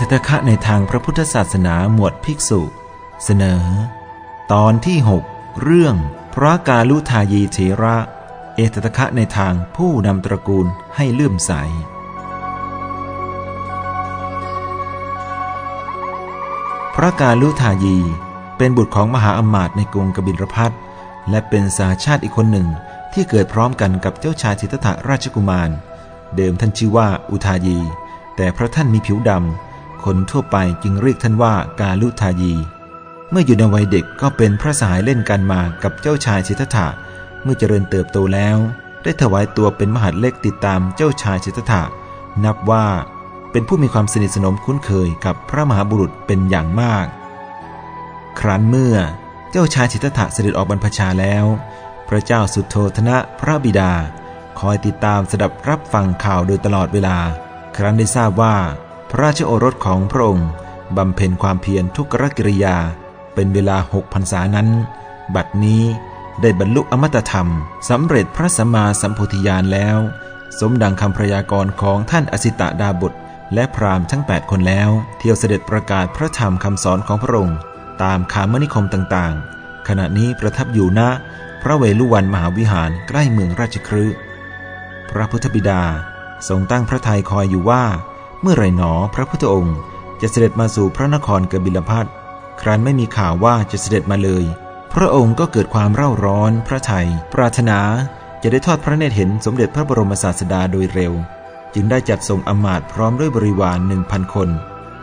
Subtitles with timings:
[0.00, 2.62] ตตะคะในทางพระพุทธศาสนาหมวดภิกษุ
[3.24, 3.64] เสนอ
[4.52, 4.98] ตอนที่
[5.30, 5.94] 6 เรื่อง
[6.34, 7.96] พระกาลุทายีเถระ
[8.56, 11.52] เอตตะคะในทางผู้นำตระกูลให้เลื่อมใส
[16.94, 17.98] พระกาลุทายี
[18.56, 20.72] เป็นบุตรของมหาอมาตย์ในกรุงกบิลพัท
[21.30, 22.68] และเป็นสาชาติอีกคนหนึ่ง
[23.12, 25.70] ที่เกิดพร้อมกันกับเจ้าชายสิทธัตถะราชกุมาร
[26.36, 27.78] เดิมท่านชื่อว่าอุทายี
[28.36, 29.69] แต่เพราะท่านมีผิวดำ
[30.04, 32.54] คนทั่วไปจึงเรียกท่านว่ากาลุทายี
[33.30, 36.88] เมื่ออยู่ในวัยเด็กก็เป็นพระสหายเล่นกันมากับเจ้าชายสิทธัตถะ
[37.42, 38.56] เมื่อเจริญเติบโตแล้ว
[39.02, 41.82] ได้ถวายตัวเป็นมหาเล็กติดตามเจ้าชายสิทธัตถะ
[42.44, 42.86] นับว่า
[43.52, 47.06] เป็นผู้มีความสนิทสนมคุ้นเคยกับพระมหาบุรุษเป็นอย่างมาก
[48.40, 48.96] ครั้นเมื่อ
[49.50, 51.44] เจ้าชายสิทธัตถะเสด็จออกบรรพชาแล้ว
[52.08, 53.92] พระเจ้าสุโธธนะพระบิดา
[54.60, 57.18] คอยติดตามสดับรับฟังข่าวโดยตลอดเวลา
[57.76, 58.56] ครั้นได้ทราบว่า
[59.10, 60.48] พระราชโอรสของพระองค์
[60.96, 62.76] บำเพ็ญความเพียรทุกรกิริยา
[63.34, 64.68] เป็นเวลาหกพรรษานั้น
[65.34, 65.84] บัดนี้
[66.40, 67.48] ได้บรรลุอมตะธรรม
[67.90, 69.98] สำเร็จพระสัมมาสัมโพธิญาณแล้ว
[70.58, 73.12] สมดังคำพยากรณ์ของท่านอสิตะดาบท
[73.54, 77.58] และพราหมณ์ทั้ง 8 คนแล้ว เที่ยวเสด็จประกาศพระธรรมคำสอนของพระองค์
[78.02, 81.00] ตามคามนิคมต่างๆ ขณะนี้ประทับอยู่ณ
[81.62, 84.04] พระเวลุวันมหาวิหารใกล้เมืองราชครื
[85.10, 85.82] พระพุทธบิดา
[86.48, 87.84] ทรงตั้งพระทัยคอยอยู่ว่า
[88.42, 89.76] เมื่อไรหนอพระพุทธองค์
[90.20, 92.06] จะเสด็จมาสู่พระนครกบิลพัท
[92.60, 94.44] ครั้นไม่มีข่าวว่าจะเสด็จมาเลย
[94.94, 97.80] พระองค์ก็เกิดความเร่าร้อน พระไทยปรารถนา
[98.42, 101.12] จะได้ทอดพระเนตรเห็นสมเด็จพระบรมศาสดาโดยเร็ว
[101.74, 104.48] จึงได้จัดส่งอมาตย์พร้อมด้วยบริวารหนึ่งพันคน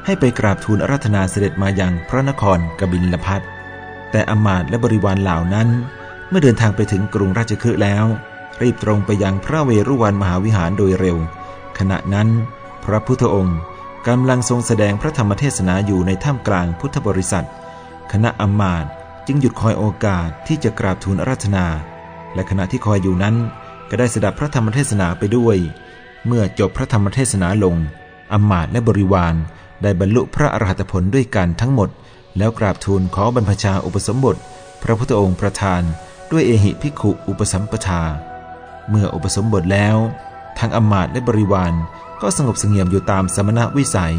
[0.05, 3.41] ให้ไปกราบทูลอาราธนาเสด็จมาอยังพระนครกบิลพัท
[4.11, 5.67] แต่อมาตย์และบริวารเหล่านั้น
[6.29, 8.05] เมื่อเดินทางไปถึงกรุงราชคฤห์แล้ว
[8.61, 11.17] รีบตรงไปยังพระเวรุวันมหาวิหารโดยเร็ว
[11.77, 12.29] ขณะนั้น
[12.85, 13.59] พระพุทธองค์
[14.07, 17.47] กำลังทรงแสดงพระธรรมเทศนาอยู่ในถ้ำกลางพุทธบริษัท
[18.11, 18.85] คณะอมาต
[19.27, 21.65] จึงหยุดคอยโอกาสที่จะกราบทูลราธนา
[22.33, 23.35] และขณะที่คอยอยู่นั้น
[23.89, 25.57] ก็ได้สดับพระธรรมเทศนาไปด้วย
[26.25, 27.75] เมื่อจบพระธรรมเทศนาลง
[28.33, 29.35] อมาตย์และบริวาร
[29.83, 31.89] ได้บรรลุพระอรหัตผลด้วยกันทั้งหมด
[32.37, 34.35] แล้วกราบทูลขอบรรพชาอุปสมบท
[34.83, 35.81] พระพุทธองค์ประทาน
[36.31, 38.03] ด้วยเอหิภิกขุอุปสัมปทา
[38.89, 39.97] เมื่ออุปสมบทแล้ว
[40.57, 41.73] ทางอมาตและบริวาร
[42.21, 44.17] ก็สงบเสงี่ยมอยู่ตามสมณวิสัย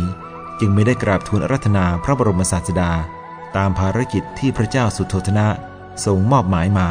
[0.60, 2.92] จึงไม่ได้กราบทูลรัธนาพระบรมศาสดา
[3.56, 5.47] ตามภารกิจที่พระเจ้าสุโธทนะ
[6.04, 6.88] ทรงมอบหมายมา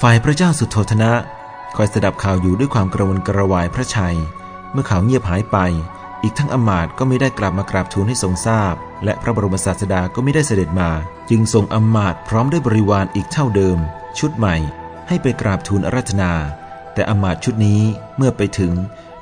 [0.00, 1.12] ฝ่ายพระเจ้าสุโธทนะ
[1.76, 4.18] คอยสดับข่าวอยู่ด้วยความกระวนกระวายพระชัย
[4.72, 5.58] เมื่อข่าวเงียบหายไป
[6.22, 8.74] อีกทั้งอมาตย์ก็ไม่ได้กลับมากราบทูลให้ทรงทราบ
[9.04, 10.90] และพระบรมศาสดาก็ไม่ได้เสด็จมา
[11.30, 13.78] จึงทรงอมาตย์พร้อมด้วยบริวารอีกเท่าเดิม
[14.18, 14.56] ชุดใหม่
[15.08, 16.32] ให้ไปกราบทูลอารัธนา
[16.94, 17.80] แต่อมาตย์ชุดนี้
[18.16, 18.72] เมื่อไปถึง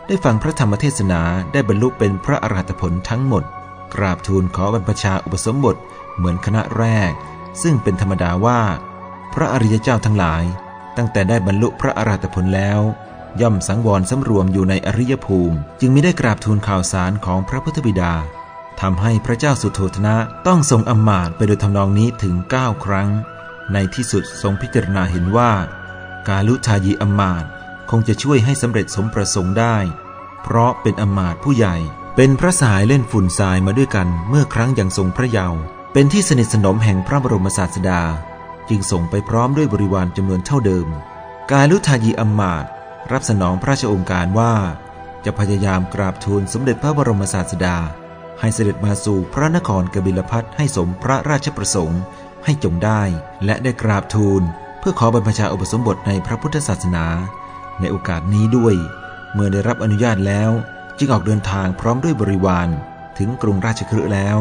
[0.08, 3.44] ได้ฟังพระธรรมเทศนาได้บรรลุเป็นพระอรหัตผลทั้งหมด
[3.94, 5.76] กราบทูลขอบรรพชาอุปสมบท
[6.16, 7.12] เหมือนคณะแรก
[7.62, 8.60] ซึ่งเป็นธรรมดาว่า
[9.34, 10.44] พระอริยเจ้าทั้งหลาย
[10.96, 12.80] ตั้งแต่ได้บรรลุพระอรหัตผลแล้ว
[13.40, 18.14] ย่อมสังวรสำรวมอยู่ในอริยภูมิ จึงไม่ได้กราบทูลข่าวสารของพระพุทธบิดา
[18.80, 23.08] ทำให้พระเจ้าสุโธทนะต้องทรงอำมาตย์ไปโดยทำนองนี้ถึง 9 ครั้ง
[23.72, 25.52] ในที่สุดทรงพิจารณาเห็นว่า
[26.28, 27.50] กาลุทายีอำมาตย์
[27.90, 29.76] คงจะช่วยให้สำเร็จสมประสงค์ได้
[30.42, 31.76] เพราะเป็นอมาตผู้ใหญ่
[32.16, 35.60] เป็นพระสหายเล่นฝุ่นทรายมาด้วยกันเมื่อครั้งยังทรงพระเยาว์
[35.92, 38.02] เป็นที่สนิทสนมแห่งพระบรมศาสดา
[38.68, 40.88] จึงส่งไปพร้อมด้วยบริวารจำนวนเท่าเดิม
[41.50, 42.64] กาลุทายีอมาต
[43.12, 44.54] รับสนองพระราชโองการว่า
[45.24, 47.76] จะพยายามกราบทูลสมเด็จพระบรมศาสดา
[48.40, 52.00] ให้เสด็จมาสู่พระนครกบิลพัทให้สมพระราชประสงค์
[52.44, 53.02] ให้จงได้
[53.44, 54.42] และได้กราบทูล
[54.80, 57.06] เพื่อขอบรรพชาอุปสมบทในพระพุทธศาสนา
[57.80, 58.74] ในโอกาสนี้ด้วย
[59.34, 60.50] เมื่อได้รับอนุญาตแล้ว
[60.98, 62.68] จึงออกเดินทางพร้อมด้วยบริวาร
[63.18, 64.38] ถึงกรุงราชคฤห์แล้ว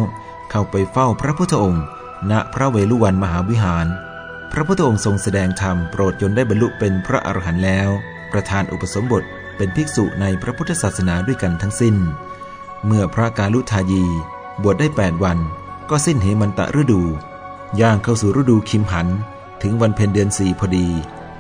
[0.50, 1.84] เข้าไปเฝ้าพระพุทธองค์
[2.32, 3.88] ณพระเวลุวันมหาวิหาร
[4.52, 7.90] พระพุทธองค์ทรงแสดงธรรมโปรดจนได้บรรลุเป็นพระอรหันต์แล้ว
[8.32, 9.24] ประธานอุปสมบท
[9.58, 11.96] เป็นภิกษุในพระพุทธศาสนาด้วยกันทั้งสิ้น
[12.86, 14.06] เมื่อพระกาลุทายี
[14.64, 15.38] บวชได้ 8 วัน
[15.90, 17.02] ก็สิ้นเหมันตะฤดู
[17.82, 19.08] ย่างเข้าสู่ฤดูคิมหัน
[19.62, 20.88] ถึงวันเพ็ญเดือนสี่พอดี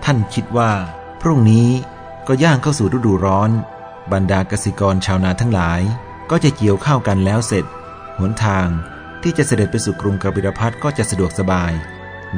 [0.03, 0.71] ท่านคิดว่า
[1.22, 1.69] พรุ่งนี้
[2.28, 3.52] ก็ย่างเข้าสู่ฤดูร้อน
[4.14, 5.81] บรรดากสิกรชาวนาทั้งหลาย
[6.31, 7.66] ก็จะเกี่ยวข้าวกันแล้วเสร็จ
[8.19, 8.68] หนทาง
[9.24, 11.72] ที่จะเสด็จไปสู่กรุงกบิลพัทก็จะสะดวกสบาย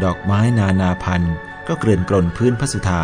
[0.03, 1.33] ดอกไม้นานาพันธุ์
[1.67, 3.03] ก็เกลื่อนกล่นพื้นพระสุธา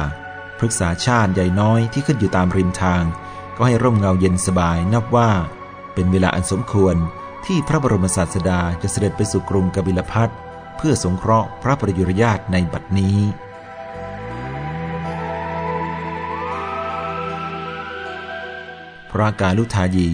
[0.58, 3.04] พฤกษาชาติใหญ่น้อยที่ขึ้นอยู่ตามริมทาง
[3.58, 5.30] ก็ให้ร่มเงาเย็นสบายนับว่า
[5.94, 6.96] เป็นเวลาอันสมควร
[7.46, 10.30] ที่พระบรมศาสดาจะเสด็จไปสู่กรุงกบิลพัท
[10.78, 13.18] เพื่อสงเคราะห์พระประยุรญาตในบัดนี้
[19.20, 20.10] ระกาลุทายี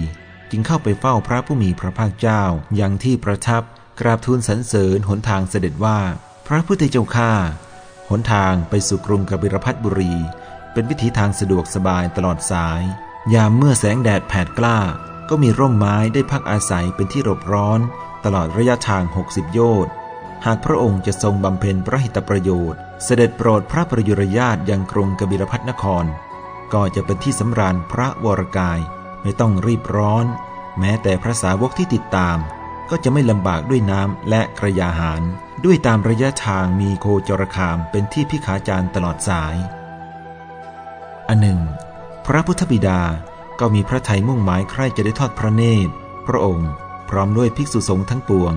[0.51, 2.43] จึงเข้าไปเฝ้าพระผู้มีพระภาคเจ้า
[2.75, 3.63] อย่างที่ประทับ
[3.99, 5.99] กราบทูลสรรเสริญหนทางเสด็จว่า
[6.47, 7.31] พระพุทธเจ้าข้า
[8.09, 10.13] หนทางไปสู่กรุงกบิรพัทบุรี
[10.73, 12.81] เป็นวิถีทางสะดวกสบายตลอดสาย
[13.33, 14.77] ยามเมื่อแสงแดดแผดกล้า
[15.29, 17.79] ก็มีร่มไม้ได้พักอาศัยเป็นที่หลบร้อน
[18.25, 19.93] ตลอดระยะทาง 60 โยชน์
[20.45, 26.05] หากพระองค์จะทรงบำเพ็ญพระหิตประโยชน์ เสด็จโปรดพระประยุรญาตยังกรุงกบิลพัทนคร
[26.73, 28.79] ก็จะเป็นที่สำราญพระวรกาย
[29.21, 30.25] ไม่ต้องรีบร้อน
[30.79, 32.37] แม้แต่พระสาวกที่ติดตาม
[32.89, 35.21] ก็จะไม่ลำบากด้วยน้ำและกระยาหาร
[35.65, 39.55] ด้วยตามระยะทางมีโคจรคามเป็นที่พิขาจารตลอดสาย
[41.27, 41.59] อันหนึ่ง
[42.25, 43.01] พระพุทธบิดา
[43.59, 45.91] ก็มีพระทัยมุ่งหมายใคร่จะได้ทอดพระเนตร
[46.27, 46.69] พระองค์
[47.09, 48.53] พร้อมด้วยภิกษุสงฆ์ทั้งปวง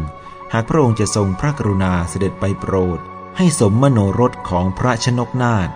[0.53, 2.99] หากพระองค์จะทรงพระกรุณาเสด็จไปโปรด
[3.37, 5.69] ให้สมมโนรสของพระชนกนาถ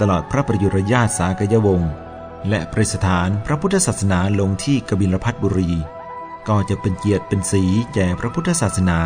[0.00, 1.92] ตลอดพระประยุรญาติสากยวงศ์
[2.48, 5.72] และประสถานพระพุทธศาสนาลงที่กบิลพัทบุรี
[6.48, 7.64] ก็จะเป็นเกียรติเป็นสี
[7.94, 9.00] แก่พระพุทธศาสนา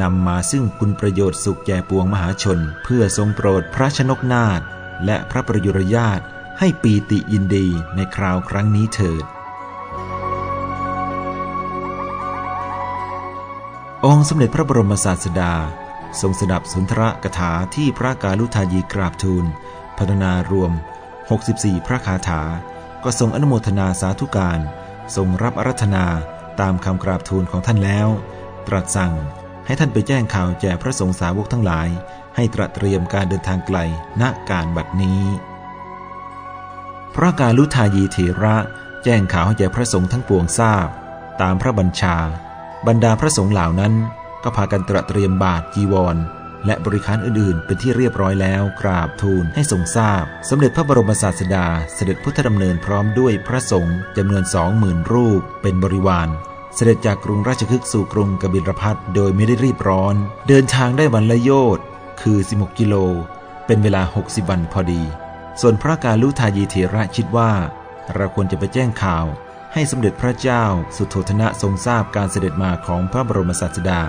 [0.00, 4.60] นำมาซึ่งคุณประโยชน์สุขแก่ปวงมหาชน เพื่อทรงโปรดพระชนกนาถ
[5.04, 6.20] และพระประยุรญาต
[6.58, 7.66] ให้ปีติยินดี
[7.96, 9.24] ในคราวครั้งนี้เถิด
[14.04, 15.54] องค์สมเด็จพระบรมศาสดา
[16.20, 19.44] ทรงสดับสุนทรกถาที่พระกาลุทายีกราบทูล
[19.98, 20.72] พัฒนารวม
[21.28, 22.42] 64 พระคาถา
[23.04, 24.60] ก็ทรงอนุโมทนาสาธุการ
[25.16, 26.04] ทรงรับอารัธนา
[26.60, 28.08] ตามคำกราบทูลของท่านแล้ว
[28.66, 29.14] ตรัสสั่ง
[29.66, 31.88] ให้ท่านไปแจ้งข่าวแก่พระสงฆ์สาวกทั้งหลาย
[32.36, 33.78] ให้ตระเตรียมการเดินทางไกล
[34.20, 35.22] ณการบัดนี้
[37.14, 38.56] พระกาลุทายีเถระ
[39.04, 40.88] แจ้งข่าวให้แก่พระสงฆ์ทั้งปวงทราบ
[41.42, 42.16] ตามพระบัญชา
[42.86, 43.94] บรรดาพระสงฆ์เหล่านั้น
[44.42, 46.16] ก็พากันตระเตรียมบาทจีวร
[46.66, 56.28] และบริการอื่นๆ เป็นที่เรียบร้อยแล้วกราบทูลให้ทรงทราบ สมเด็จพระบรมศาสดาเสด็จพุทธดำเนินพร้อมด้วยพระสงฆ์จำนวนสองหมื่นรูป เป็นบริวาร
[56.74, 60.14] เสด็จจากกรุงราชคฤห์สู่กรุงกบิลพัทโดยไม่ได้รีบร้อน
[60.48, 61.84] เดินทางได้วันละโยชน์
[62.20, 62.94] คือ 16 กิโล
[63.66, 65.02] เป็นเวลา 60 วันพอดี
[65.60, 67.52] ส่วนพระกาลุทายีเถระคิดว่า
[68.14, 69.24] เราควรจะไปแจ้งข่าว
[69.72, 70.64] ให้สมเด็จพระเจ้า
[70.96, 74.00] สุโธธนะทรงทราบการเสด็จมาของพระบรมศาสดา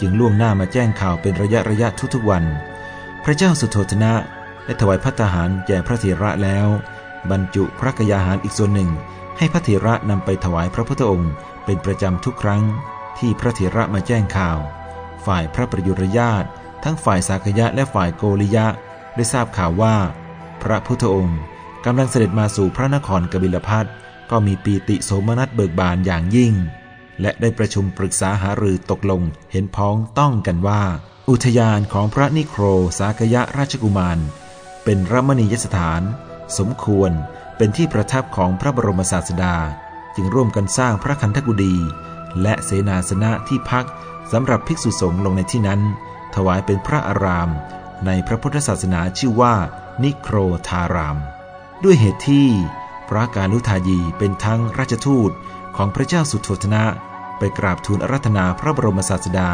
[0.00, 2.44] จึงล่วงหน้ามาแจ้งข่าวเป็นระยะระยะทุกๆวัน
[3.24, 4.12] พระเจ้าสุโธธนะ
[4.64, 6.66] ได้ถวายพระทหารแก่พระเถระแล้ว
[7.30, 8.90] บรรจุพระกยาหารอีกส่วนหนึ่ง
[9.38, 11.32] ให้พระเถระนำไปถวายพระพุทธองค์
[11.64, 12.62] เป็นประจำทุกครั้ง
[13.18, 14.58] ที่พระเถระมาแจ้งข่าว
[15.26, 16.44] ฝ่ายพระประยุรญาต
[16.84, 18.66] ทั้งฝ่ายสากยะและฝ่ายโกริยะ
[19.16, 19.96] ได้ทราบข่าวว่า
[20.62, 21.38] พระพุทธองค์
[21.84, 23.86] กำลังเสด็จมาสู่พระนครกบิลพัท
[24.30, 26.52] ก็มีปีติโสมนัสเบิกบานอย่างยิ่ง
[27.20, 29.22] และได้ประชุมปรึกษาหารือตกลง
[29.52, 30.82] เห็นพ้องต้องกันว่า
[31.30, 32.62] อุทยานของพระนิโคร
[32.98, 34.18] สากยะราชกุมาร
[34.84, 36.02] เป็นรมณียสถาน
[36.58, 37.12] สมควร
[37.56, 39.56] เป็นที่ประทับของพระบรมศาสดา
[40.14, 41.74] จึงร่วมกันสร้างพระคันธกุฎี
[42.42, 43.86] และเสนาสนะที่พัก
[44.32, 45.80] สำหรับภิกษุสงฆ์ลงในที่นั้น
[46.34, 47.50] ถวายเป็นพระอาราม
[48.06, 49.54] ในพระพุทธศาสนาชื่อว่า
[50.02, 50.36] นิโคร
[50.68, 51.18] ธาราม
[51.84, 52.48] ด้วยเหตุที่
[53.08, 55.30] พระกาลุทายีเป็นทั้งราชทูต
[55.76, 56.84] ของพระเจ้าสุโธทนะ
[57.38, 59.50] ไปกราบทูลอารัธนาพระบรมศาสดา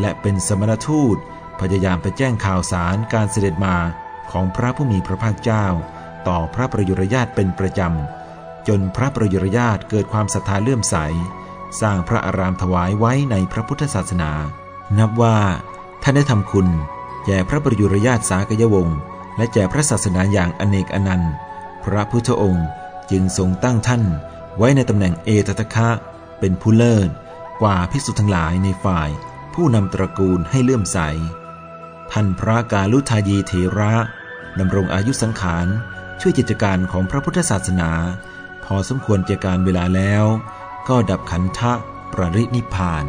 [0.00, 1.16] และเป็นสมณทูต
[1.60, 3.76] พยายามไปแจ้งข่าวสารการเสด็จมา
[4.30, 5.66] ของพระผู้มีพระภาคเจ้า
[6.28, 10.96] ต่อพระประยุรญาตเป็นประจำ จนพระประยุรญาตเกิดความศรัทธาเลื่อมใส
[11.80, 14.30] สร้างพระอารามถวายไว้ในพระพุทธศาสนา
[14.98, 15.38] นับว่า
[16.02, 16.68] ท่านได้ทำคุณ
[17.26, 18.98] แก่พระประยุรญาตสากยวงศ์
[19.36, 21.32] และแก่พระศาสนาอย่างอเนกอนันต์
[21.84, 22.66] พระพุทธองค์
[23.10, 24.02] จึงทรงตั้งท่าน
[24.58, 25.90] ไว้ในตำแหน่งเอตตะคะ
[26.40, 27.10] เป็นผู้เลิศ
[27.62, 29.10] กว่าภิกษุทั้งหลายในฝ่าย
[29.54, 30.98] ผู้นำตระกูลให้เลื่อมใส
[32.12, 33.92] ท่านพระกาลุทายีเถระ
[34.58, 35.66] ดำรงอายุสังขาร
[36.20, 37.90] ช่วยกิจการของพระพุทธศาสนา
[38.64, 40.24] พอสมควรเจการเวลาแล้ว
[40.88, 41.72] ก็ดับขันทะ
[42.12, 43.04] ประรินิพาน